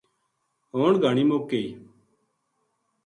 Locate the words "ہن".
0.75-0.93